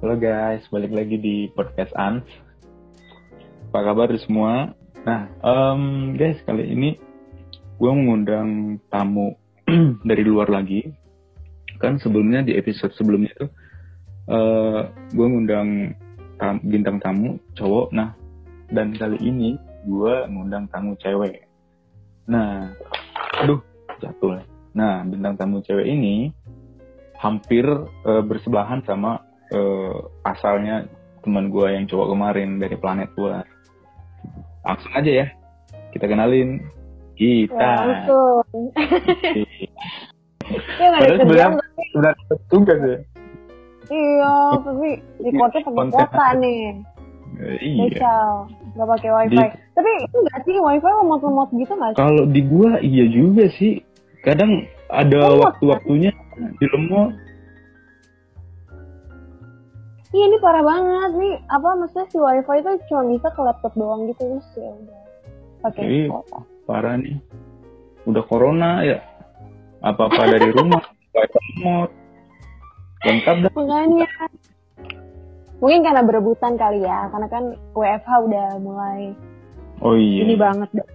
[0.00, 2.24] Halo guys, balik lagi di podcast Ans.
[3.68, 4.72] Apa kabar semua?
[5.04, 6.96] Nah, um, guys, kali ini
[7.76, 9.36] gue mengundang tamu
[10.08, 10.88] dari luar lagi.
[11.84, 13.46] Kan sebelumnya di episode sebelumnya itu
[14.32, 15.92] uh, gue ngundang
[16.40, 17.92] tam bintang tamu cowok.
[17.92, 18.16] Nah,
[18.72, 21.44] dan kali ini gue ngundang tamu cewek.
[22.24, 22.72] Nah,
[23.36, 23.60] aduh,
[24.00, 24.40] jatuh.
[24.72, 26.32] Nah, bintang tamu cewek ini
[27.20, 27.68] hampir
[28.08, 29.96] uh, bersebelahan sama uh,
[30.26, 30.86] asalnya
[31.20, 33.44] teman gue yang cowok kemarin dari planet luar.
[34.64, 35.26] Langsung aja ya,
[35.92, 36.64] kita kenalin
[37.16, 37.56] kita.
[37.56, 38.44] Ya, langsung.
[40.80, 41.60] ya, sebenarnya
[41.92, 42.12] sudah
[42.48, 42.98] tugas ya.
[43.90, 46.62] Iya, tapi di kota pakai kota nih.
[47.40, 47.84] Iya.
[47.90, 48.28] Misal,
[48.76, 49.34] nggak pakai wifi.
[49.34, 49.46] Di...
[49.74, 51.98] Tapi itu nggak sih wifi lemot-lemot gitu nggak sih?
[51.98, 53.82] Kalau di gua iya juga sih.
[54.20, 56.12] Kadang ada waktu-waktunya
[56.60, 57.16] di lemot
[60.10, 61.10] Iya ini parah banget.
[61.22, 65.00] Nih apa maksudnya si wifi itu cuma bisa ke laptop doang gitu terus ya udah.
[65.62, 66.42] Pakai okay.
[66.66, 67.16] parah nih.
[68.10, 68.98] Udah corona ya.
[69.86, 70.82] Apa apa dari rumah
[71.14, 71.94] wifi remote.
[73.06, 73.50] Lengkap dah.
[73.54, 74.10] Makanya.
[75.60, 77.44] Mungkin karena berebutan kali ya karena kan
[77.76, 79.12] WFH udah mulai
[79.84, 80.24] oh iya.
[80.26, 80.72] ini banget.
[80.74, 80.88] Dah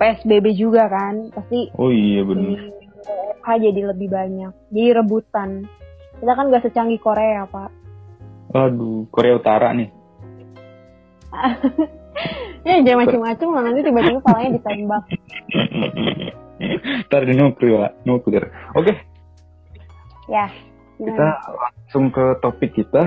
[0.00, 2.72] PSBB juga kan pasti oh iya benar
[3.04, 4.52] WFH jadi lebih banyak.
[4.72, 5.68] Jadi rebutan.
[6.20, 7.79] Kita kan gak secanggih Korea pak
[8.50, 9.88] Aduh, Korea Utara nih.
[12.66, 15.02] ya jangan macam-macam lah nanti tiba-tiba palanya ditembak.
[17.08, 18.44] Ntar di nuklir lah, nuklir.
[18.76, 18.92] Oke.
[18.92, 18.96] Okay.
[20.28, 20.46] Ya.
[21.00, 21.16] Gimana?
[21.16, 23.02] Kita langsung ke topik kita.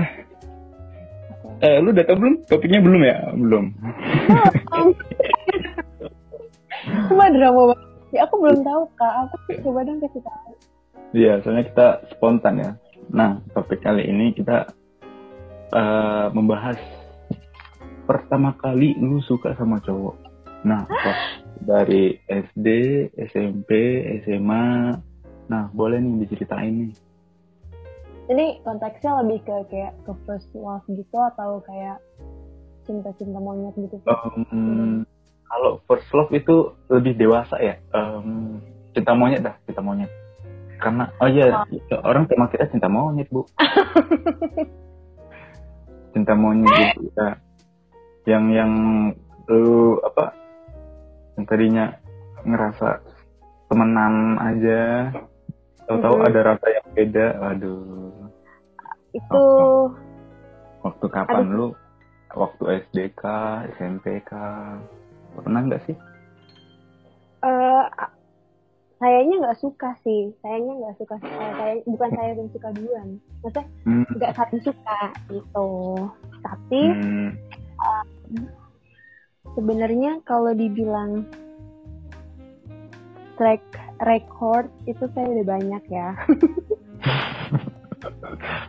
[1.62, 1.76] Okay.
[1.76, 2.34] Eh, lu udah tau belum?
[2.50, 3.16] Topiknya belum ya?
[3.38, 3.64] Belum.
[7.08, 7.88] Cuma drama banget.
[8.10, 9.14] Ya aku belum tahu kak.
[9.28, 9.34] Aku
[9.70, 10.52] coba dong kasih tahu.
[11.14, 12.70] Iya, soalnya kita spontan ya.
[13.14, 14.66] Nah, topik kali ini kita
[15.74, 16.78] uh, membahas
[18.06, 20.16] pertama kali lu suka sama cowok.
[20.64, 21.18] Nah, pas
[21.60, 22.66] dari SD,
[23.28, 23.70] SMP,
[24.24, 24.96] SMA.
[25.50, 26.92] Nah, boleh nih diceritain nih.
[28.24, 32.00] Ini konteksnya lebih ke kayak ke first love gitu atau kayak
[32.88, 34.00] cinta-cinta monyet gitu?
[34.08, 34.96] Um, hmm.
[35.44, 37.76] Kalau first love itu lebih dewasa ya.
[37.92, 38.64] Um,
[38.96, 40.08] cinta monyet dah, cinta monyet.
[40.80, 42.00] Karena oh iya, oh.
[42.08, 43.44] orang tema kita cinta monyet, Bu.
[46.14, 47.36] cinta monyet gitu ya.
[48.24, 48.72] Yang yang
[49.50, 50.32] lu apa
[51.36, 51.86] yang tadinya
[52.46, 53.02] ngerasa
[53.68, 55.12] temenan aja
[55.84, 56.28] tahu-tahu mm-hmm.
[56.32, 58.14] ada rasa yang beda aduh
[59.14, 59.62] itu waktu,
[60.82, 61.54] waktu kapan Aduh.
[61.54, 61.68] lu?
[62.34, 64.82] Waktu SD kah SMP kah?
[65.38, 65.94] Pernah nggak sih?
[67.46, 67.86] Uh,
[69.02, 73.08] sayanya nggak suka sih sayanya nggak suka uh, saya bukan saya yang suka duluan
[73.42, 74.04] maksudnya hmm.
[74.14, 74.38] nggak hmm.
[74.38, 75.00] saling suka
[75.30, 75.70] gitu
[76.46, 77.28] tapi hmm.
[77.82, 78.04] uh,
[79.58, 81.26] sebenarnya kalau dibilang
[83.34, 83.62] track
[84.06, 86.14] record itu saya udah banyak ya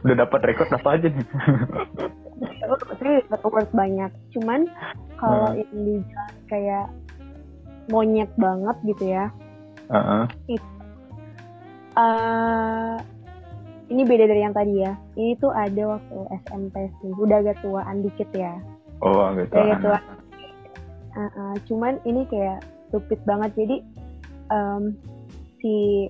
[0.06, 1.26] udah dapat record apa aja nih
[2.98, 4.66] saya dapat banyak cuman
[5.22, 5.62] kalau hmm.
[5.62, 6.88] yang dibilang kayak
[7.94, 9.30] monyet banget gitu ya
[9.92, 10.26] Uh-uh.
[11.96, 12.96] Uh,
[13.88, 14.94] ini beda dari yang tadi ya.
[15.16, 17.12] Ini tuh ada waktu SMP sih.
[17.16, 18.58] Udah agak tuaan dikit ya.
[19.06, 19.66] Oh, agak tuaan.
[19.70, 20.00] Agak tua.
[21.16, 23.56] Uh, uh, cuman ini kayak stupid banget.
[23.56, 23.78] Jadi
[24.52, 24.94] um,
[25.64, 26.08] si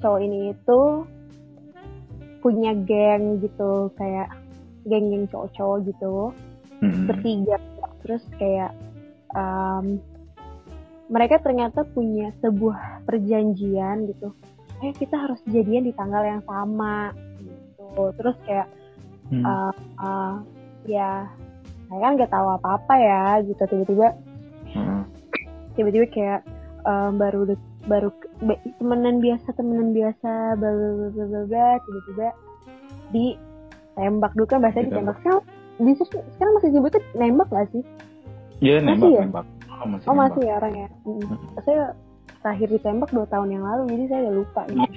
[0.00, 0.80] cowok ini itu
[2.44, 4.30] punya geng gitu kayak
[4.86, 6.30] geng-geng cowok-cowok gitu
[6.78, 7.06] mm-hmm.
[7.10, 7.58] bertiga
[8.06, 8.70] terus kayak
[9.34, 9.98] um,
[11.06, 14.34] mereka ternyata punya sebuah perjanjian gitu
[14.84, 18.68] eh kita harus jadian di tanggal yang sama gitu terus kayak
[19.32, 19.44] hmm.
[19.46, 19.72] uh,
[20.02, 20.34] uh,
[20.84, 21.24] ya
[21.86, 24.08] saya kan nggak tahu apa apa ya gitu tiba-tiba
[24.74, 25.02] hmm.
[25.78, 26.40] tiba-tiba kayak
[26.84, 27.56] uh, baru
[27.86, 28.10] baru
[28.82, 32.26] temenan biasa temenan biasa bla bla bla bla tiba-tiba
[33.14, 35.42] ditembak dulu kan bahasa ditembak sekarang
[36.36, 37.84] sekarang masih sebutnya nembak gak sih?
[38.64, 39.22] Iya nembak, ya?
[39.28, 40.88] nembak Oh masih, oh, masih ya orang ya.
[41.04, 41.36] Hmm.
[41.64, 41.82] Saya
[42.40, 44.60] terakhir ditembak dua tahun yang lalu, jadi saya udah lupa.
[44.70, 44.80] Gitu.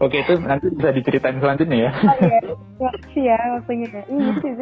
[0.00, 1.90] Oke itu nanti bisa diceritain selanjutnya ya.
[1.92, 2.40] Oh iya,
[2.80, 3.38] makasih ya.
[4.08, 4.52] Iya sih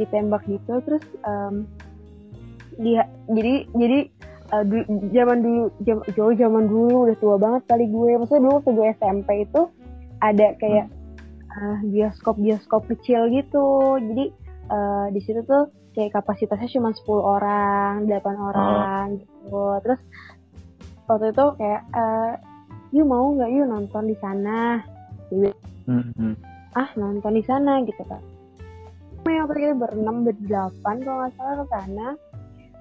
[0.00, 1.68] ditembak gitu, terus um,
[2.80, 3.98] dia jadi jadi
[4.56, 4.80] uh, du,
[5.12, 8.10] zaman dulu jam, jauh zaman dulu udah tua banget kali gue.
[8.16, 9.62] Maksudnya dulu waktu gue SMP itu
[10.24, 11.52] ada kayak hmm.
[11.52, 14.00] uh, bioskop bioskop kecil gitu.
[14.00, 14.24] Jadi
[14.68, 19.18] uh, di situ tuh kayak kapasitasnya cuma 10 orang, 8 orang oh.
[19.18, 19.62] gitu.
[19.82, 20.00] Terus
[21.10, 22.32] waktu itu kayak uh,
[22.92, 24.84] yuk mau nggak yuk nonton di sana
[25.32, 25.50] Dia
[25.82, 26.38] Hmm.
[26.78, 28.22] ah nonton di sana gitu kan
[29.26, 32.08] yang waktu kita berenam berdelapan kalau nggak salah ke sana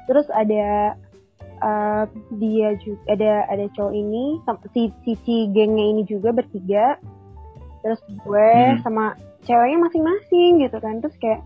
[0.06, 0.94] terus ada
[1.42, 2.04] eh,
[2.38, 4.38] dia juga ada ada cowok ini
[4.74, 6.98] si si, si gengnya ini juga bertiga
[7.82, 8.82] terus gue Hmm.
[8.86, 9.18] sama
[9.50, 11.42] ceweknya masing-masing gitu kan terus kayak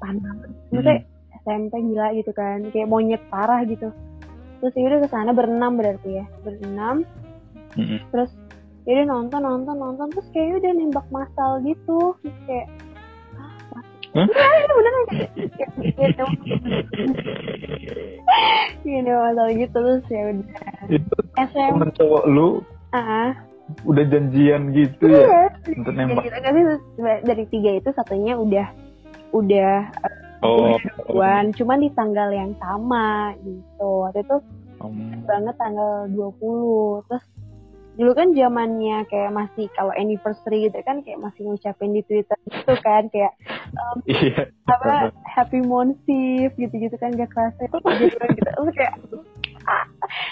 [0.00, 0.96] panas banget maksudnya
[1.40, 2.58] SMP gila gitu kan.
[2.66, 3.88] Kayak monyet parah gitu.
[4.58, 6.24] Terus ya udah ke sana berenam berarti ya.
[6.40, 7.04] Berenam.
[7.70, 8.02] Hmm.
[8.10, 8.34] terus
[8.82, 10.06] udah nonton nonton nonton.
[10.10, 12.12] Terus kayak udah nembak masal gitu.
[12.18, 12.66] Terus kayak
[13.36, 13.54] ah
[14.10, 14.26] Hah?
[14.26, 16.40] Iya, iya, beneran kayak kayak- kayak nembak-
[18.82, 19.78] kayak nembak masal gitu.
[19.78, 20.46] Terus ya udah.
[20.90, 22.48] Itu SM temen cowok lu
[22.90, 23.30] ah
[23.86, 26.24] udah janjian gitu ya iya untuk Jadi nembak.
[26.26, 26.64] kan sih
[27.22, 28.66] dari tiga itu satunya udah
[29.30, 29.90] udah
[30.40, 30.72] Oh.
[31.04, 34.36] duluan cuman di tanggal yang sama gitu waktu itu
[34.80, 35.20] Hmm.
[35.28, 37.20] banget tanggal 20 terus
[38.00, 42.72] dulu kan zamannya kayak masih kalau anniversary gitu kan kayak masih ngucapin di Twitter gitu
[42.80, 43.36] kan kayak
[44.08, 44.48] Iya.
[44.64, 48.94] apa happy monsif gitu-gitu kan gak kerasa itu gitu gitu terus kayak
[49.68, 49.84] ah,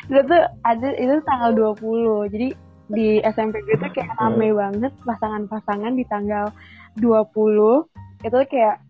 [0.09, 2.49] itu tuh ada itu tanggal 20 jadi
[2.89, 6.49] di SMP gue tuh kayak rame banget pasangan-pasangan di tanggal
[6.97, 7.85] 20
[8.25, 8.81] itu kayak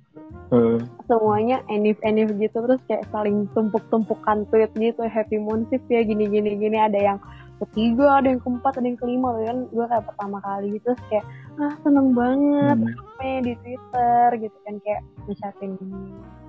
[0.49, 6.57] Eh, semuanya enif-enif gitu terus kayak saling tumpuk-tumpukan tweet gitu happy monsif ya gini gini
[6.57, 7.19] gini ada yang
[7.61, 11.25] ketiga ada yang keempat ada yang kelima kan gue kayak pertama kali gitu terus kayak
[11.61, 12.97] ah seneng banget hmm.
[12.97, 15.71] rame di twitter gitu kan kayak ngucapin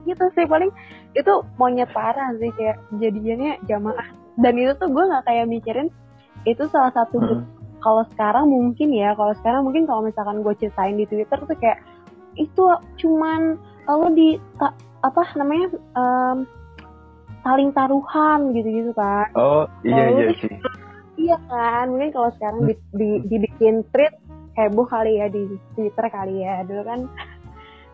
[0.08, 0.72] gitu sih paling
[1.12, 4.08] itu monyet parah sih kayak jadiannya jamaah
[4.40, 5.88] dan itu tuh gue nggak kayak mikirin
[6.48, 7.44] itu salah satu Hmm.
[7.84, 11.84] kalau sekarang mungkin ya kalau sekarang mungkin kalau misalkan gue ceritain di twitter tuh kayak
[12.40, 12.64] itu
[12.98, 16.38] cuman kalau di ta- apa namanya em,
[17.42, 19.28] saling taruhan gitu-gitu kan.
[19.34, 20.52] Oh iya Oh, iya sih.
[21.18, 21.36] iya.
[21.46, 24.12] Kan mungkin kalau sekarang di, di- dibikin tweet
[24.56, 26.64] heboh kali ya di twitter kali ya.
[26.64, 27.00] Dulu kan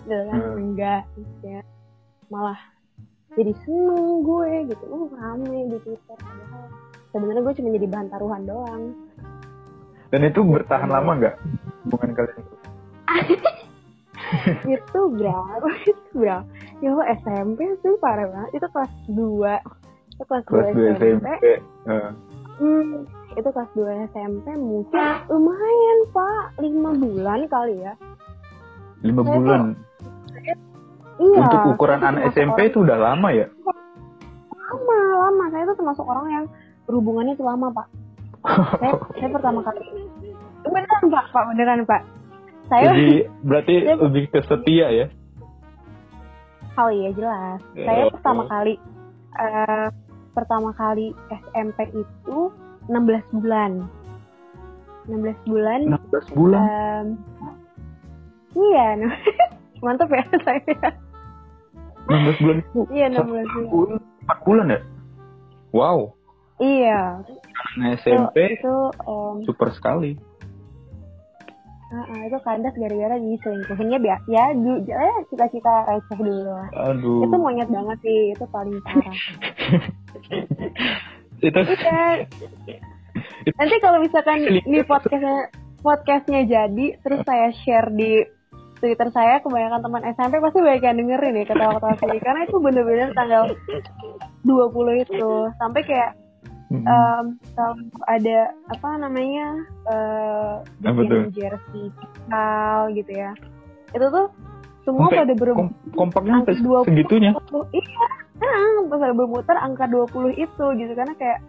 [0.06, 0.58] dulu kan Hmm.
[0.62, 1.02] enggak
[1.42, 1.62] ya
[2.28, 2.58] malah
[3.34, 4.84] jadi seneng gue gitu.
[4.86, 6.18] Uh rame di twitter.
[6.18, 6.66] Padahal
[7.12, 8.84] sebenarnya gue cuma jadi bahan taruhan doang.
[10.10, 11.36] Dan itu bertahan lama nggak
[11.84, 12.44] hubungan kalian
[14.26, 14.52] itu?
[14.76, 16.46] itu berapa itu berapa?
[16.80, 18.50] Ya Allah, SMP sih parah banget.
[18.58, 19.16] Itu kelas 2
[20.16, 21.28] itu kelas, Kelas 2 2 SMP, SMP.
[21.86, 22.10] Eh,
[22.56, 23.04] Hmm,
[23.36, 24.96] itu kelas 2 SMP mungkin
[25.28, 26.44] lumayan pak.
[26.58, 27.94] 5 bulan kali ya.
[29.02, 29.62] Lima Saya bulan.
[31.20, 31.44] iya.
[31.44, 33.48] Untuk ukuran tuh anak SMP orang- itu udah lama ya?
[34.66, 35.44] lama lama.
[35.52, 36.46] Saya tuh termasuk orang yang
[36.86, 37.88] berhubungannya itu lama pak.
[38.80, 39.84] Saya, saya pertama kali.
[40.64, 41.24] Beneran pak.
[41.30, 42.02] Pak beneran pak
[42.66, 43.08] saya Jadi
[43.42, 45.08] berarti Saya- lebih ke setia ya?
[46.76, 47.60] Oh iya jelas.
[47.72, 48.12] Ya, Saya oh.
[48.12, 48.74] pertama kali
[49.36, 49.88] eh,
[50.32, 52.38] pertama kali SMP itu
[52.88, 53.72] 16 bulan.
[55.08, 55.80] 16 bulan.
[56.12, 56.62] 16 bulan.
[56.66, 57.06] em,
[58.58, 58.88] iya,
[59.86, 60.90] mantap ya saya.
[62.06, 63.46] 16 bulan itu Iya 16 satu bulan.
[63.48, 63.90] tahun,
[64.28, 64.80] 4 bulan ya?
[65.72, 66.00] Wow.
[66.58, 67.00] Iya.
[67.24, 67.34] Itu,
[68.04, 68.76] SMP itu
[69.08, 70.20] em, super sekali.
[71.94, 74.18] Ah, ah, itu kandas gara-gara diselingkuhinnya ya.
[74.26, 74.98] Ya, du, ya
[75.30, 76.50] cita-cita receh dulu.
[76.74, 77.30] Aduh.
[77.30, 79.18] Itu monyet banget sih, itu paling parah.
[81.46, 81.60] itu
[83.46, 83.54] Iya.
[83.56, 85.54] Nanti kalau misalkan ini podcastnya
[85.86, 88.26] podcastnya jadi, terus saya share di
[88.82, 92.22] Twitter saya, kebanyakan teman SMP pasti banyak yang dengerin ya ketawa-ketawa sendiri.
[92.26, 93.44] Karena itu bener-bener tanggal
[94.44, 95.32] 20 itu.
[95.62, 96.12] Sampai kayak
[96.66, 96.82] Mm-mm.
[96.82, 99.48] em, kalau ada apa namanya
[99.86, 103.32] eh Apa bikin jersey final gitu ya.
[103.94, 104.28] Itu tuh
[104.82, 106.88] semua Sampai pada kom- kompaknya sampai angka 20.
[106.88, 107.32] segitunya.
[107.72, 108.06] Iya,
[108.36, 108.58] nah,
[108.88, 111.40] pada bermuter angka 20 itu gitu karena kayak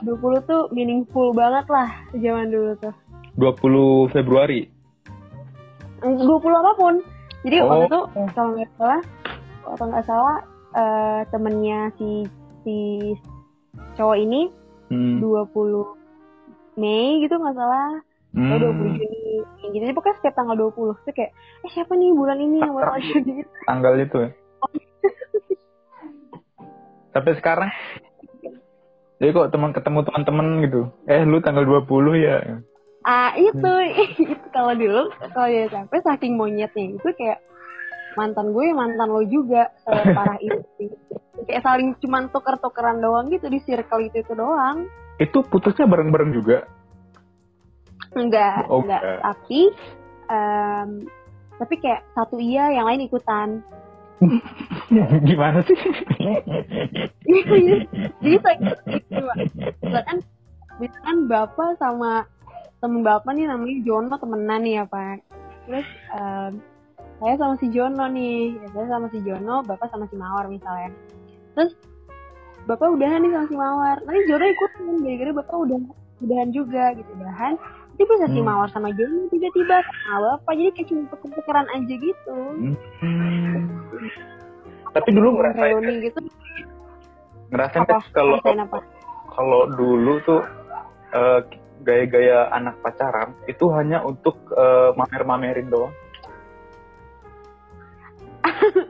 [0.00, 0.12] 20
[0.44, 2.94] tuh meaningful banget lah zaman dulu tuh.
[3.36, 4.68] 20 Februari.
[6.00, 6.20] 20
[6.52, 6.94] apa pun.
[7.42, 7.68] Jadi Oh.
[7.70, 9.00] waktu itu kalau nggak salah,
[9.64, 10.36] kalau nggak salah
[10.74, 12.26] eh, temennya si
[12.60, 12.76] si
[13.94, 14.42] cowok ini
[14.84, 15.16] Hmm.
[15.18, 15.96] 20
[16.76, 18.50] Mei gitu nggak salah Hmm.
[18.50, 19.18] atau 20 Juni
[19.62, 19.78] gitu.
[19.78, 21.30] Jadi pokoknya setiap tanggal 20 tuh kayak
[21.62, 23.32] eh siapa nih bulan ini yang bakal jadi
[23.70, 24.30] Tanggal itu ya.
[27.14, 27.70] Sampai sekarang.
[29.22, 30.80] Jadi kok teman ketemu teman-teman gitu.
[31.06, 32.58] Eh lu tanggal 20 ya.
[33.06, 33.70] Ah itu,
[34.18, 37.38] itu kalau dulu kalau di SMP saking monyetnya itu kayak
[38.18, 40.90] mantan gue mantan lo juga separah itu sih.
[41.44, 44.88] Kayak saling cuman tuker-tukeran doang gitu di circle itu itu doang.
[45.16, 46.66] Itu putusnya bareng-bareng juga.
[48.14, 49.00] Enggak, Oh, enggak.
[49.02, 49.20] enggak.
[49.22, 49.60] Tapi
[50.30, 50.88] em,
[51.54, 53.62] tapi kayak satu iya yang lain ikutan.
[55.28, 55.76] Gimana sih?
[57.24, 58.56] Jadi saya
[58.88, 59.22] gitu,
[59.82, 60.18] misalkan
[60.78, 62.26] misalkan bapak sama
[62.78, 65.24] temen bapak nih namanya Jono temenan nih ya pak
[65.64, 66.52] terus um,
[67.22, 70.92] saya sama si Jono nih ya, saya sama si Jono bapak sama si Mawar misalnya
[71.54, 71.72] terus
[72.64, 73.96] bapak udahan nih sama si Mawar.
[74.04, 74.70] Nanti Jono ikut
[75.04, 75.78] gara-gara bapak udah
[76.24, 77.54] udahan juga gitu udahan.
[77.94, 78.48] Nanti bisa si Hmm.
[78.48, 82.36] Mawar sama Jono tiba-tiba sama bapak jadi kayak cuma tuker-tukeran aja gitu.
[83.00, 83.62] Hmm.
[84.94, 86.20] Tapi dulu ngerasain gitu.
[87.52, 87.98] Ngerasain apa?
[88.14, 88.36] kalau
[89.34, 90.42] kalau dulu tuh
[91.14, 91.40] eh,
[91.84, 95.92] gaya-gaya anak pacaran itu hanya untuk eh, mamer-mamerin doang.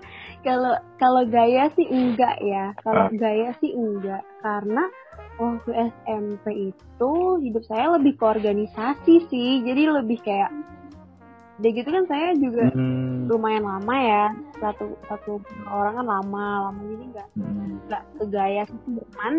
[0.44, 3.12] kalau kalau gaya sih enggak ya kalau Ah.
[3.12, 4.84] gaya sih enggak karena
[5.34, 10.52] waktu SMP itu hidup saya lebih ke organisasi sih jadi lebih kayak
[11.54, 13.30] udah gitu kan saya juga Hmm.
[13.30, 14.24] lumayan lama ya
[14.58, 15.38] satu satu
[15.70, 17.78] orang kan lama lama jadi nggak Hmm.
[17.86, 19.34] nggak ke gaya sih cuman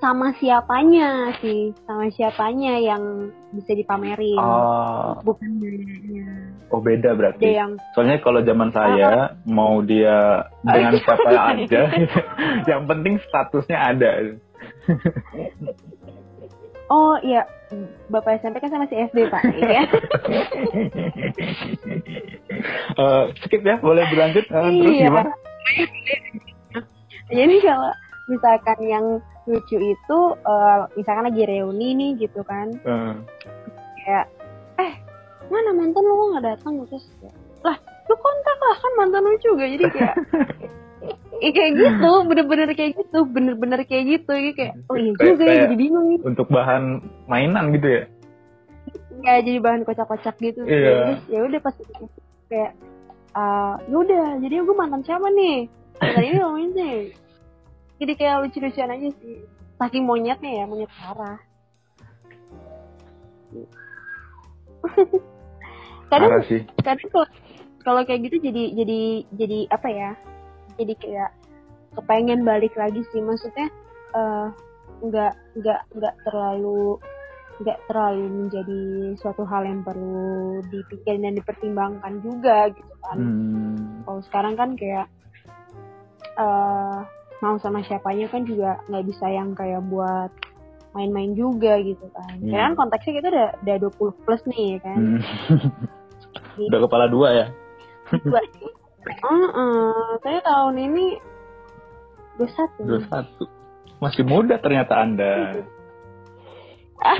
[0.00, 7.52] sama siapanya sih sama siapanya yang bisa dipamerin Ah, bukan gayanya oh beda ada berarti.
[7.52, 11.82] yang Soalnya kalau zaman saya mau dia dengan siapa aja,
[12.70, 14.10] yang penting statusnya ada.
[16.86, 17.46] Oh iya,
[18.06, 19.82] Bapak SMP kan saya masih SD Pak, ya.
[22.90, 24.42] Eh, skip ya, boleh berlanjut.
[24.42, 25.06] Eh, terus Iya.
[25.06, 25.32] gimana?
[27.30, 27.90] Jadi kalau
[28.26, 29.06] misalkan yang
[29.48, 33.14] lucu itu, eh, misalkan lagi reuni nih gitu kan, Eh,
[34.04, 34.26] kayak,
[34.78, 34.92] eh
[35.48, 36.12] mana mantan lu?
[36.14, 36.72] Kok nggak datang?
[36.88, 37.06] Terus
[37.60, 39.64] lah lu kontak lah kan mantan lu juga.
[39.64, 40.16] Jadi kayak
[41.40, 45.76] Iya kayak gitu, bener-bener kayak gitu, bener-bener kayak gitu, kayak, oh iya juga ya, jadi
[45.80, 48.02] bingung nih, untuk bahan mainan gitu ya.
[49.24, 51.16] ya jadi bahan kocak-kocak gitu, Iya.
[51.16, 51.74] terus ya udah pas
[52.52, 52.72] kayak,
[53.32, 55.64] ah ya udah, jadi gue mantan siapa nih?
[55.96, 56.96] Mantan ini ngomongin sih,
[58.00, 59.44] jadi kayak lucu-lucuan aja sih,
[59.76, 61.38] saking monyetnya ya, monyet parah.
[66.10, 66.60] kadang Parah sih.
[66.80, 67.28] kadang kalau
[67.80, 69.00] kalau kayak gitu jadi jadi
[69.36, 70.10] jadi apa ya
[70.74, 71.30] jadi kayak
[71.94, 73.68] kepengen balik lagi sih maksudnya
[74.14, 74.46] eh,
[75.00, 76.96] nggak nggak nggak terlalu
[77.60, 78.82] nggak terlalu menjadi
[79.20, 84.00] suatu hal yang perlu dipikir dan dipertimbangkan juga gitu kan Hmm.
[84.06, 85.06] kalau sekarang kan kayak
[86.36, 86.98] eh
[87.40, 90.30] mau sama siapanya kan juga nggak bisa yang kayak buat
[90.92, 92.36] main-main juga gitu kan.
[92.42, 92.52] Iya.
[92.52, 94.98] Ya kan konteksnya kita udah udah 20 plus nih ya kan.
[95.00, 95.20] Hmm.
[96.68, 97.46] Udah kepala dua ya.
[98.10, 98.40] Dua.
[99.00, 101.06] Heeh, saya tahun ini
[102.36, 103.08] 21.
[103.08, 104.02] 21.
[104.02, 105.64] Masih muda ternyata Anda.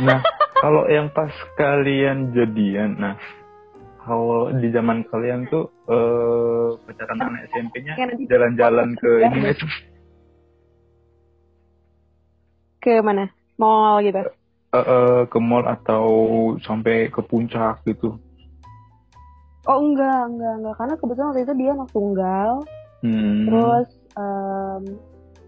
[0.00, 0.20] Nah,
[0.64, 3.16] kalau yang pas kalian jadian, nah
[4.00, 7.94] kalau di zaman kalian tuh eh, pacaran anak SMP-nya
[8.28, 9.52] jalan-jalan ke ini?
[12.80, 13.28] Ke mana?
[13.56, 14.24] Mall gitu.
[14.70, 16.04] Eh, eh, ke mall atau
[16.62, 18.16] sampai ke puncak gitu.
[19.68, 20.74] Oh enggak, enggak, enggak.
[20.80, 22.52] Karena kebetulan waktu itu dia anak tunggal.
[23.04, 23.44] Hmm.
[23.44, 24.82] Terus em,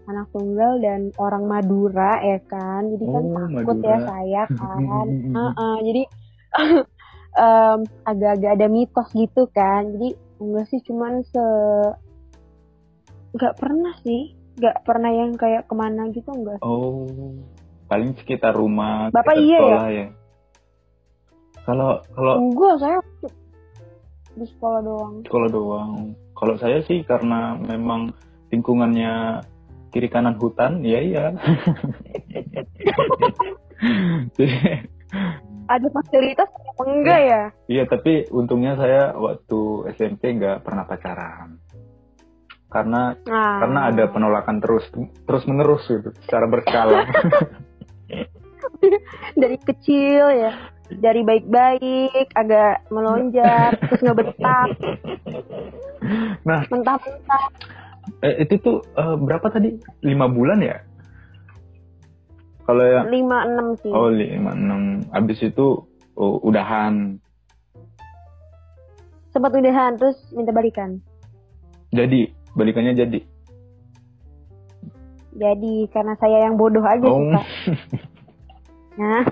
[0.03, 2.93] anak tunggal dan orang Madura ya kan.
[2.93, 3.89] Jadi kan Oh, takut Madura.
[3.89, 5.05] ya saya kan.
[5.33, 6.03] Heeh, jadi
[7.43, 9.89] em, agak-agak ada mitos gitu kan.
[9.97, 11.45] Jadi enggak sih cuman se
[13.33, 14.37] nggak pernah sih.
[14.53, 16.59] Nggak pernah yang kayak ke mana gitu enggak.
[16.61, 17.09] Oh,
[17.87, 19.61] paling sekitar rumah, Bapak sekitar iya ya?
[19.61, 20.07] sekolah ya.
[21.63, 22.99] Kalau kalau Enggak, saya
[24.33, 25.13] di sekolah doang.
[25.23, 25.91] sekolah doang.
[26.33, 28.11] Kalau saya sih karena memang
[28.49, 29.41] lingkungannya
[29.89, 31.25] kiri kanan hutan, ya iya.
[34.37, 34.57] Jadi,
[35.63, 37.41] Ada fasilitas enggak ya?
[37.71, 41.62] iya, tapi untungnya saya waktu SMP nggak pernah pacaran.
[42.73, 44.85] Karena Nah, karena ada penolakan terus
[45.29, 47.05] terus menerus gitu, secara berkala.
[49.41, 50.53] dari kecil ya
[50.93, 54.69] dari baik-baik agak melonjak terus ngebetak
[56.43, 57.43] nah, mentah-mentah
[58.21, 59.79] eh, itu tuh eh, berapa tadi?
[60.03, 60.77] Lima bulan ya?
[62.63, 65.03] Kalau yang lima enam sih Oh lima enam.
[65.11, 65.83] Abis itu
[66.15, 67.19] oh, udahan.
[69.33, 71.01] sempat udahan terus minta balikan
[71.89, 73.19] Jadi balikannya jadi.
[75.33, 77.45] jadi karena saya yang bodoh aja Oh, sih pak.
[78.93, 79.25] Nah.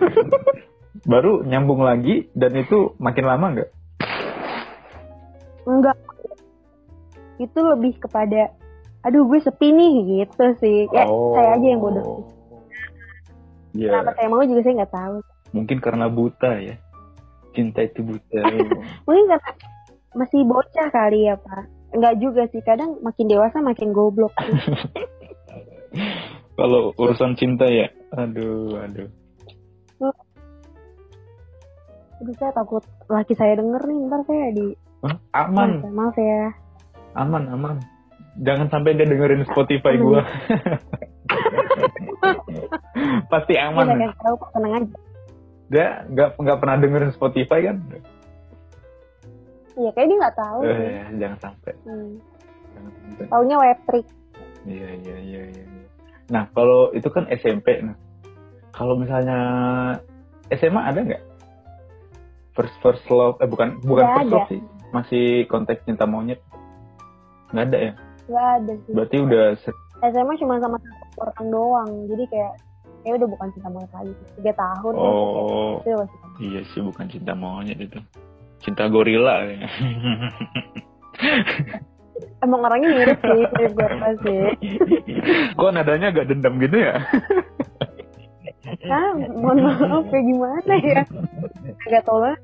[1.06, 3.70] Baru nyambung lagi dan itu makin lama nggak?
[5.70, 5.98] enggak.
[7.38, 8.50] Itu lebih kepada
[9.01, 9.94] aduh gue sepi nih
[10.25, 10.90] gitu sih.
[10.90, 12.25] Ya saya aja yang bodoh.
[13.78, 15.16] Ya, kenapa saya mau juga saya nggak tahu.
[15.54, 16.75] Mungkin karena buta ya.
[17.54, 18.42] Cinta itu buta.
[19.06, 19.51] mungkin karena
[20.18, 24.31] masih bocah kali ya pak Enggak juga sih kadang makin dewasa makin goblok.
[26.55, 29.10] Kalau urusan cinta ya, aduh, aduh.
[32.21, 34.67] Aduh, saya takut laki saya denger nih, ntar saya di...
[35.01, 35.17] Hah?
[35.50, 36.53] Aman, Maaf ya.
[37.17, 37.75] aman, aman.
[38.45, 40.03] Jangan sampai dia dengerin Spotify Aman.
[40.05, 40.21] gua.
[43.33, 43.86] Pasti Dia aman.
[43.89, 44.95] kasih tahu kok tenang aja.
[45.71, 47.77] Dia nggak nggak pernah dengerin Spotify kan?
[49.74, 50.75] Iya, kayak dia nggak tahu sih.
[50.92, 51.74] Eh, jangan sampai.
[51.84, 52.12] Hmm.
[52.72, 53.25] Jangan sampai.
[53.28, 54.08] Taunya web trick.
[54.62, 55.63] Iya, iya, iya, iya.
[55.66, 55.88] iya.
[56.30, 57.82] Nah, kalau itu kan SMP.
[57.82, 57.96] Nah,
[58.72, 59.40] kalau misalnya
[60.50, 61.24] SMA ada nggak?
[62.51, 64.36] First first love, eh bukan bukan Nggak first ada.
[64.36, 64.62] love sih,
[64.92, 66.40] masih konteks cinta monyet.
[67.51, 67.94] Nggak ada ya?
[68.28, 68.92] Nggak ada sih.
[68.92, 69.46] Berarti udah
[70.01, 71.92] SMA cuma sama satu orang doang.
[72.08, 72.54] Jadi kayak,
[73.01, 74.12] ya udah bukan cinta banget lagi.
[74.13, 74.28] sih.
[74.38, 74.94] Tiga tahun.
[74.94, 76.28] ya, oh Itu udah cinta.
[76.40, 78.00] iya sih bukan cinta monyet itu,
[78.62, 79.46] cinta gorila.
[79.46, 79.68] ya.
[82.41, 84.41] Emang orangnya mirip sih, mirip gue sih.
[85.53, 86.98] Kok nadanya agak dendam gitu ya?
[88.88, 91.03] Nah, mohon maaf ya gimana ya?
[91.86, 92.36] Agak tau lah.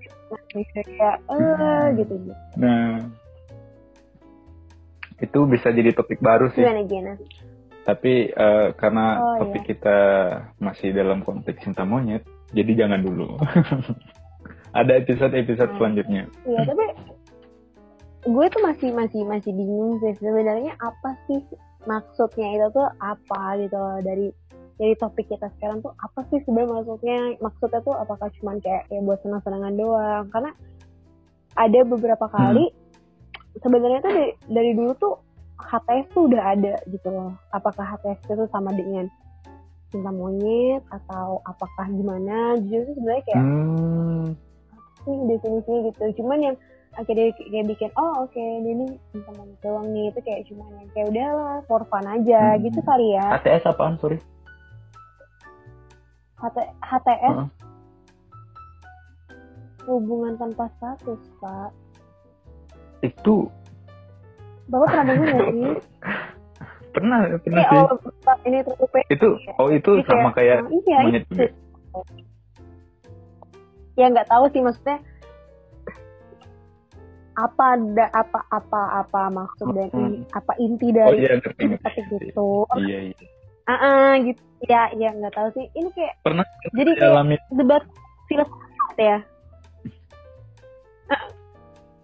[0.54, 2.34] Bisa kayak, eh gitu gitu.
[2.62, 3.10] Nah,
[5.18, 6.62] itu bisa jadi topik baru sih.
[6.62, 7.14] Gimana gimana?
[7.88, 9.98] Tapi eh, karena Oh, topik kita
[10.60, 12.22] masih dalam konteks cinta monyet,
[12.52, 13.34] jadi jangan dulu.
[14.76, 15.78] Ada episode-episode Hmm.
[15.80, 16.24] selanjutnya.
[16.44, 16.86] Iya tapi
[18.28, 21.40] gue tuh masih masih masih bingung sih sebenarnya apa sih
[21.88, 24.00] maksudnya itu tuh apa gitu loh.
[24.04, 24.28] Dari
[24.78, 27.20] dari topik kita sekarang tuh apa sih sebenarnya maksudnya?
[27.40, 30.26] Maksudnya tuh apakah cuma kayak ya buat senang-senangan doang?
[30.30, 30.52] Karena
[31.58, 32.70] ada beberapa kali
[33.58, 35.14] sebenarnya tuh dari, dari dulu tuh
[35.58, 37.34] HTS tuh udah ada gitu loh.
[37.50, 39.10] Apakah HTS itu sama dengan
[39.90, 42.60] cinta monyet atau apakah gimana?
[42.62, 44.26] Jujur sih sebenarnya kayak Hmm,
[45.08, 46.56] sih definisinya gitu cuman yang
[46.94, 51.08] akhirnya kayak bikin oh oke ini cinta monyet doang nih itu kayak cuman yang kayak
[51.08, 52.62] udahlah for fun aja Hmm.
[52.62, 54.18] gitu kali ya ATS apaan, sorry?
[56.38, 57.48] HT, HTS Heeh.
[59.84, 61.70] hubungan tanpa status pak
[63.00, 63.48] Itu
[64.68, 65.66] bapak pernah dengar nggak sih
[66.94, 67.80] pernah, pernah eh, sih.
[67.80, 71.46] oh ini tertutup Itu, oh itu Jadi sama kayak oh, iya monyet itu.
[73.98, 75.02] Ya nggak tahu sih maksudnya
[77.38, 80.10] apa ada apa apa apa maksud dan Hmm.
[80.10, 81.84] ini apa inti Oh dari iya, ngerti, ngerti.
[81.86, 82.50] topik gitu
[82.82, 83.18] Iya, iya.
[83.66, 87.84] ah ah, gitu ya ya nggak tahu sih ini kayak Pernah jadi kayak alami debat
[88.26, 89.18] filsafat ya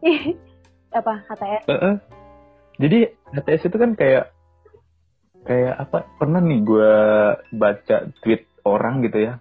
[0.94, 1.96] apa HTS Heeh.
[2.76, 3.00] Jadi
[3.32, 4.34] HTS itu kan kayak
[5.44, 6.04] kayak apa?
[6.20, 6.94] Pernah nih gue
[7.54, 9.34] baca tweet orang gitu ya.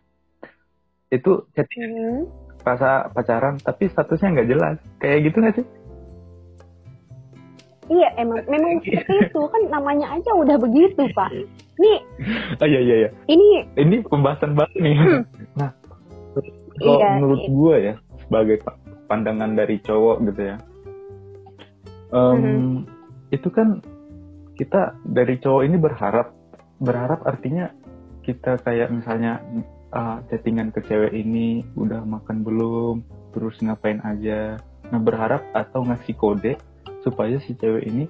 [1.12, 2.20] Itu chatting hmm.
[2.62, 4.76] rasa pacaran tapi statusnya nggak jelas.
[4.98, 5.66] Kayak gitu nggak sih?
[7.90, 11.28] iya emang memang seperti itu kan namanya aja udah begitu pak
[11.76, 11.98] nih
[12.56, 13.10] Oh iya iya iya.
[13.26, 14.96] ini Ini pembahasan baru nih.
[15.58, 15.70] Nah,
[16.78, 17.50] kalau Iya, menurut iya.
[17.50, 18.78] gue ya sebagai pa-
[19.10, 20.56] pandangan dari cowok gitu ya.
[22.12, 22.66] em, Mhm.
[23.28, 23.82] Itu kan
[24.54, 26.32] kita dari cowok ini berharap
[26.78, 27.68] berharap artinya
[28.22, 29.42] kita kayak misalnya
[29.92, 33.04] ah, chattingan ke cewek ini udah makan belum
[33.36, 34.56] terus ngapain aja.
[34.88, 36.52] Nah berharap atau ngasih kode
[37.04, 38.04] supaya si cewek ini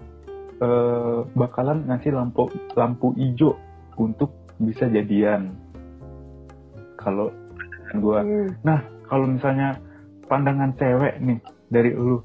[0.62, 3.58] eh, bakalan ngasih lampu lampu hijau
[3.98, 4.30] untuk
[4.62, 5.54] bisa jadian.
[6.98, 7.34] Kalau
[7.92, 8.72] gue hmm.
[9.10, 9.76] kalau misalnya
[10.30, 12.22] pandangan cewek nih dari lu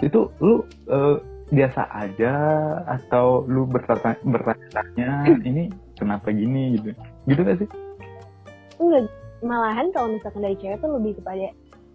[0.00, 1.16] itu lu eh,
[1.52, 2.34] biasa aja
[2.88, 6.80] atau lu bertanya bertanya ini kenapa gini?
[6.80, 6.96] gitu.
[7.28, 7.68] Gitu gak sih
[8.80, 9.04] enggak
[9.44, 11.52] malahan kalau misalkan dari cewek tuh lebih kepada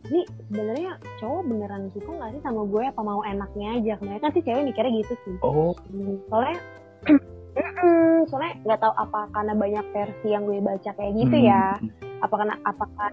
[0.08, 2.84] ini sebenarnya cowok beneran suka nggak sih sama gue?
[2.88, 3.94] Apa mau enaknya aja?
[4.00, 5.36] Kebanyakan kan sih cewek mikirnya gitu sih.
[5.44, 5.76] Oh.
[5.92, 6.58] Hmm, soalnya
[8.32, 11.64] soalnya nggak tahu apa karena banyak versi yang gue baca kayak gitu hmm, ya
[12.20, 13.10] apa karena apakah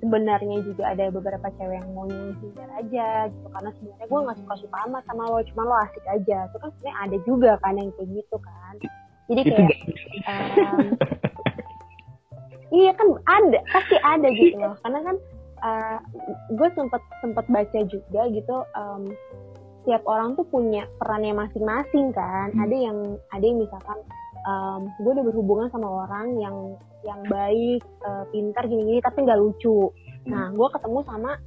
[0.00, 3.46] sebenarnya juga ada beberapa cewek yang mau hindar aja gitu.
[3.52, 6.48] Karena sebenarnya gue nggak suka suka amat sama lo cuma lo asik aja.
[6.48, 8.74] Itu kan sebenarnya ada juga kan yang kayak gitu kan.
[9.28, 9.68] Jadi kayak
[12.74, 14.74] iya kan ada pasti ada gitu loh.
[14.82, 15.16] Karena kan
[15.62, 15.98] eh,
[16.52, 19.02] gue sempet sempet baca juga gitu em,
[19.84, 22.50] tiap orang tuh punya perannya masing-masing kan.
[22.52, 22.64] Hmm.
[22.66, 22.98] ada yang
[23.30, 23.98] ada yang misalkan
[24.44, 26.56] em, gue udah berhubungan sama orang yang
[27.06, 29.94] yang baik eh, pintar gini-gini tapi nggak lucu.
[30.26, 31.38] Nah gue ketemu sama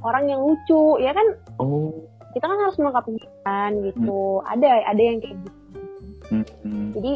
[0.00, 1.26] orang yang lucu ya kan?
[1.60, 1.92] Oh.
[2.30, 4.40] Kita kan harus melengkapi kan gitu.
[4.46, 5.50] Ada ada yang kayak gitu.
[6.30, 6.88] Hmm, hmm.
[6.94, 7.12] jadi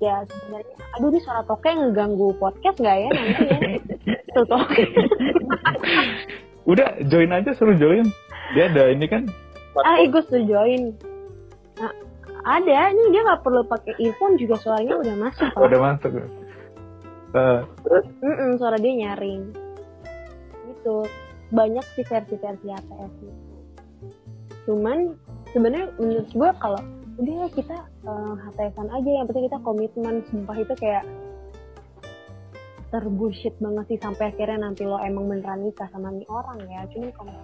[0.00, 0.74] ya sebenarnya.
[0.98, 3.58] Aduh ini suara toke ngeganggu podcast nggak ya nanti ya?
[4.34, 4.84] Tuh toke.
[6.64, 8.08] Udah join aja suruh join.
[8.56, 9.28] Dia ada ini kan?
[9.84, 10.96] Ah gue sudah join.
[11.78, 11.92] Nah,
[12.48, 16.12] ada ini dia nggak perlu pakai earphone juga suaranya udah masuk udah masuk.
[17.30, 17.60] Eh,
[18.24, 19.54] Mm-mm, suara dia nyaring.
[20.66, 20.96] Gitu.
[21.50, 23.50] Banyak sih versi-versi HTS itu
[24.68, 25.16] cuman
[25.50, 26.80] sebenarnya menurut gue kalau
[27.20, 27.76] udah kita
[28.08, 29.10] uh, HTSan aja.
[29.20, 30.14] Yang penting kita komitmen.
[30.32, 31.04] Sumpah itu kayak
[32.90, 36.82] terbullshit banget sih sampai akhirnya nanti lo emang beneran nikah sama nih orang ya.
[36.90, 37.34] Cuman kalau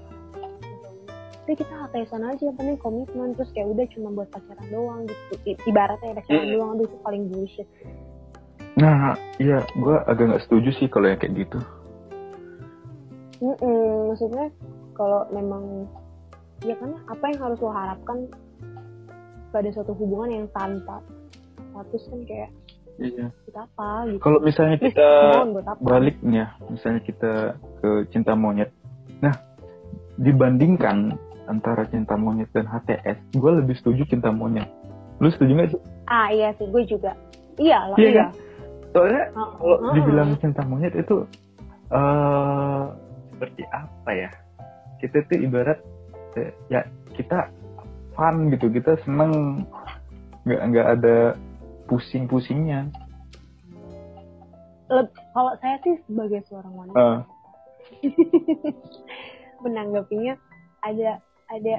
[1.47, 3.29] udah kita HTSan aja yang penting komitmen.
[3.37, 5.35] Terus kayak udah cuma buat pacaran doang gitu.
[5.47, 6.55] I- ibaratnya ya pacaran Hmm.
[6.57, 6.71] doang.
[6.75, 7.69] Aduh itu paling bullshit.
[8.77, 11.57] Nah, iya, gue agak nggak setuju sih kalau yang kayak gitu.
[13.41, 14.49] Mm-mm, maksudnya
[14.97, 15.89] kalau memang
[16.65, 18.29] ya karena apa yang harus lo harapkan
[19.57, 21.01] pada suatu hubungan yang tanpa
[21.73, 22.51] status kan kayak
[22.97, 23.29] Iya.
[23.45, 27.33] kita apa gitu Kalau misalnya kita hubungan buat apa balik nih ya, misalnya kita
[27.85, 28.73] ke cinta monyet.
[29.21, 29.37] Nah,
[30.17, 31.13] dibandingkan
[31.45, 34.69] antara cinta monyet dan HTS, gue lebih setuju cinta monyet.
[35.21, 35.81] Lu setuju nggak sih?
[36.07, 37.13] ah iya sih gue juga
[37.59, 38.29] iya lah Iya iya, kan?
[38.95, 41.27] Soalnya Oh, kalau oh, dibilang cinta monyet itu
[41.93, 42.83] eh
[43.35, 44.31] seperti apa ya?
[45.05, 45.79] Kita tuh ibarat
[46.39, 46.81] eh, ya
[47.13, 47.53] kita
[48.17, 49.63] fun gitu, kita seneng.
[50.49, 51.17] Nggak nggak ada
[51.87, 52.91] pusing-pusingnya.
[54.87, 57.19] Kalau saya sih sebagai seorang wanita Eh,
[59.65, 60.39] menanggapinya
[60.87, 61.19] ada
[61.51, 61.75] ada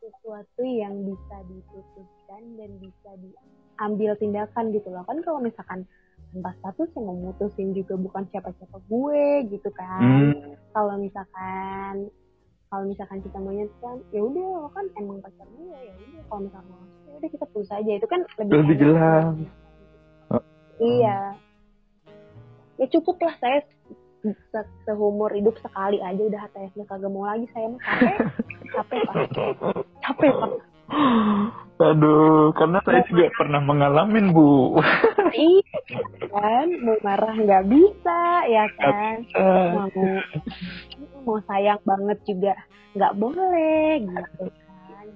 [0.00, 5.02] sesuatu yang bisa diputuskan dan bisa diambil tindakan gitu loh.
[5.08, 5.88] Kan kalau misalkan
[6.32, 10.02] tanpa status yang memutusin juga bukan siapa-siapa gue gitu kan.
[10.04, 12.12] Hmm, kalau misalkan
[12.66, 16.22] kalau misalkan kita maunya kan ya udah lo kan emang pacar gue ya udah.
[16.26, 17.90] Kalau misalkan mau ya udah kita putus aja.
[17.94, 19.24] Itu kan lebih Lebih jelas.
[20.76, 21.18] Iya.
[22.76, 23.64] Ya cukup lah saya
[24.26, 27.46] se- seumur hidup sekali aja udah HTS kagak mau lagi.
[27.54, 28.16] Saya mah capek.
[28.74, 29.14] Capek pak.
[30.02, 30.50] Capek pak.
[31.76, 34.80] Aduh, karena saya juga pernah mengalami bu.
[35.36, 35.76] iya
[36.32, 39.16] kan mau marah nggak bisa ya kan?
[39.76, 39.90] Mau
[41.26, 42.52] mau sayang banget juga
[42.94, 45.06] nggak boleh gitu kan.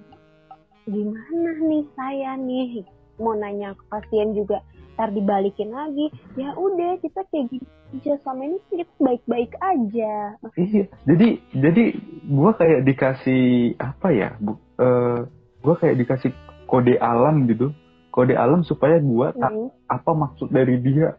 [0.85, 2.83] Gimana nih saya nih?
[3.17, 4.59] Mau nanya ke pasien juga
[4.93, 6.11] ntar dibalikin lagi.
[6.35, 8.13] Ya udah kita kayak gini aja.
[8.21, 10.13] Selama ini sih kita baik-baik aja.
[10.53, 11.83] Iya, jadi jadi
[12.27, 14.57] gua kayak dikasih apa ya, bu?
[14.77, 15.19] eh,
[15.63, 16.31] gua kayak dikasih
[16.65, 17.71] kode alam gitu,
[18.09, 21.15] kode alam supaya gua Hmm, apa maksud dari dia.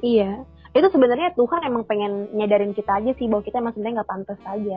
[0.00, 0.46] iya
[0.78, 4.40] itu sebenarnya Tuhan emang pengen nyadarin kita aja sih bahwa kita emang sebenarnya nggak pantas
[4.46, 4.76] aja.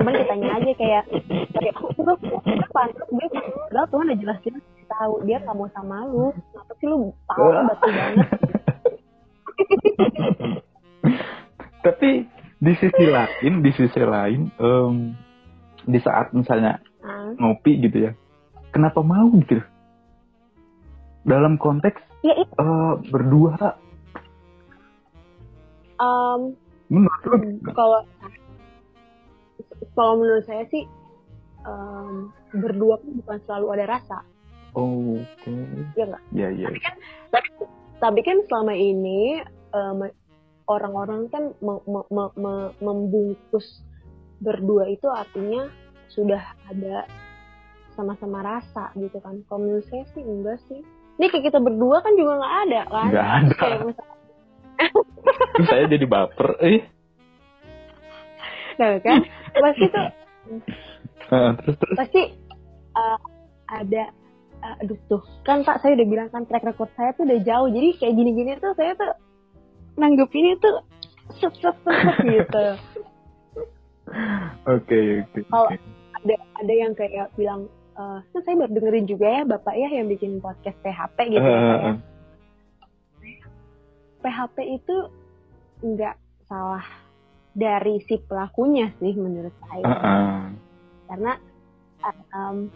[0.00, 1.02] Cuman kitanya aja kayak
[1.52, 3.26] kayak oh, gue gue pantas gue
[3.68, 6.30] padahal Tuhan udah jelas-jelas tahu dia nggak mau sama lu.
[6.32, 8.26] Kenapa sih lu tahu batu banget?
[11.86, 12.10] Tapi
[12.56, 14.96] di sisi lain, di sisi lain, em,
[15.86, 18.12] di saat misalnya Ah, ngopi gitu ya,
[18.74, 19.62] kenapa mau gitu?
[21.22, 22.50] Dalam konteks ya itu.
[22.58, 23.78] eh, berdua,
[25.98, 26.40] um,
[26.88, 27.72] menurut gimana?
[27.74, 28.00] kalau
[29.92, 30.84] kalau menurut saya sih
[31.66, 34.18] em, berdua kan bukan selalu ada rasa
[34.76, 35.56] Oh, Oke,
[35.96, 36.68] ya nggak ya ya.
[37.32, 37.48] tapi,
[37.96, 39.40] tapi kan selama ini
[39.72, 39.98] em,
[40.68, 43.80] orang-orang kan me- me- me- me- membungkus
[44.44, 45.72] berdua itu artinya
[46.12, 47.08] sudah ada
[47.96, 49.40] sama-sama rasa gitu kan.
[49.48, 50.84] Kalau menurut saya sih enggak sih.
[51.16, 53.08] Ini kayak kita berdua kan juga nggak ada kan.
[53.08, 53.54] Nggak ada.
[53.56, 53.80] Kayak
[55.66, 56.80] saya jadi baper, eh.
[58.76, 60.06] nah kan pasti tuh
[61.26, 61.96] Eh, terus terus.
[61.98, 62.22] pasti
[62.94, 63.18] uh,
[63.66, 64.14] ada
[64.62, 67.66] uh, aduh tuh kan pak saya udah bilang kan track record saya tuh udah jauh
[67.66, 69.10] jadi kayak gini-gini tuh saya tuh
[69.96, 70.86] nanggepinnya tuh
[71.34, 72.64] set set set gitu
[74.66, 75.40] Oke oke.
[75.50, 75.82] Kalau- oke.
[76.16, 80.38] ada ada yang kayak bilang kan saya baru dengerin juga ya bapak ya yang bikin
[80.38, 81.92] podcast PHP gitu ya, Pak, eh, ya.
[84.26, 84.96] PHP itu
[85.86, 86.18] nggak
[86.50, 86.82] salah
[87.54, 89.86] dari si pelakunya sih menurut saya.
[89.86, 90.42] Eh, eh.
[91.06, 91.32] karena
[92.34, 92.68] em,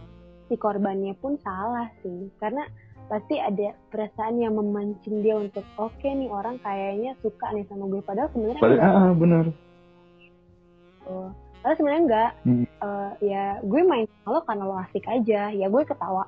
[0.46, 2.30] si korbannya pun salah sih.
[2.38, 2.64] Karena
[3.10, 8.00] pasti ada perasaan yang memancing dia untuk oke nih orang kayaknya suka nih sama gue.
[8.00, 9.44] Padahal sebenarnya Padahal, enggak ah, ah, benar.
[9.50, 11.18] gitu.
[11.60, 12.64] padahal sebenarnya enggak Hmm.
[12.64, 15.42] Eh, ya gue main sama lo karena lo asik aja.
[15.52, 16.24] Ya gue ketawa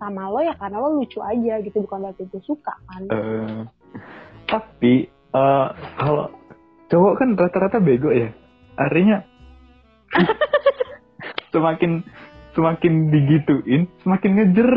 [0.00, 1.76] sama lo ya karena lo lucu aja gitu.
[1.84, 3.02] Bukan berarti gue suka kan.
[3.12, 3.60] Eh,
[4.50, 6.26] tapi eh, kalau
[6.90, 8.34] cowok kan rata-rata bego ya.
[8.74, 9.22] Artinya
[11.54, 12.02] semakin
[12.58, 14.70] semakin digituin, semakin ngejer.